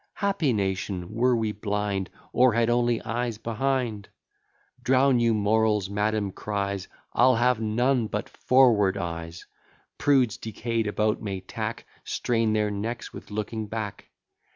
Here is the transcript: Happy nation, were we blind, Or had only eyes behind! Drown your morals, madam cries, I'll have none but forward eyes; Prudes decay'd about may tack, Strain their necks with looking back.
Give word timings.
Happy 0.15 0.51
nation, 0.51 1.13
were 1.13 1.35
we 1.35 1.51
blind, 1.51 2.09
Or 2.33 2.53
had 2.53 2.71
only 2.71 2.99
eyes 3.03 3.37
behind! 3.37 4.09
Drown 4.81 5.19
your 5.19 5.35
morals, 5.35 5.91
madam 5.91 6.31
cries, 6.31 6.87
I'll 7.13 7.35
have 7.35 7.59
none 7.61 8.07
but 8.07 8.27
forward 8.27 8.97
eyes; 8.97 9.45
Prudes 9.99 10.37
decay'd 10.37 10.87
about 10.87 11.21
may 11.21 11.39
tack, 11.41 11.85
Strain 12.03 12.53
their 12.53 12.71
necks 12.71 13.13
with 13.13 13.29
looking 13.29 13.67
back. 13.67 14.09